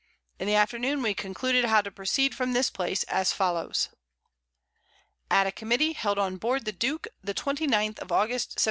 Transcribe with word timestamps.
In 0.39 0.47
the 0.47 0.55
Afternoon 0.55 1.03
we 1.03 1.13
concluded 1.13 1.65
how 1.65 1.81
to 1.83 1.91
proceed 1.91 2.33
from 2.33 2.53
this 2.53 2.71
Place 2.71 3.03
as 3.03 3.31
follows. 3.31 3.89
At 5.29 5.45
a 5.45 5.51
Committee 5.51 5.93
held 5.93 6.17
on 6.17 6.37
board 6.37 6.65
the 6.65 6.71
Duke 6.71 7.07
the 7.23 7.35
29th 7.35 7.99
of 7.99 8.11
August, 8.11 8.49
1709. 8.55 8.55